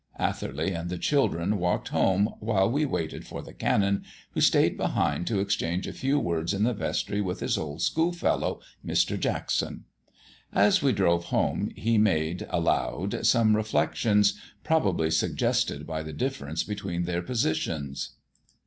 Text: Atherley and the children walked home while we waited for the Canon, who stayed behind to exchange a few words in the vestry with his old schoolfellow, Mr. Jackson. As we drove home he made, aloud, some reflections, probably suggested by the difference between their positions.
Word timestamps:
Atherley 0.17 0.71
and 0.71 0.89
the 0.89 0.97
children 0.97 1.59
walked 1.59 1.89
home 1.89 2.27
while 2.39 2.67
we 2.71 2.85
waited 2.85 3.27
for 3.27 3.43
the 3.43 3.53
Canon, 3.53 4.03
who 4.31 4.41
stayed 4.41 4.75
behind 4.75 5.27
to 5.27 5.39
exchange 5.39 5.85
a 5.85 5.93
few 5.93 6.17
words 6.17 6.55
in 6.55 6.63
the 6.63 6.73
vestry 6.73 7.21
with 7.21 7.39
his 7.39 7.55
old 7.55 7.83
schoolfellow, 7.83 8.59
Mr. 8.83 9.15
Jackson. 9.19 9.83
As 10.53 10.81
we 10.81 10.91
drove 10.91 11.25
home 11.25 11.69
he 11.75 11.99
made, 11.99 12.47
aloud, 12.49 13.23
some 13.27 13.55
reflections, 13.55 14.39
probably 14.63 15.11
suggested 15.11 15.85
by 15.85 16.01
the 16.01 16.13
difference 16.13 16.63
between 16.63 17.03
their 17.03 17.21
positions. 17.21 18.15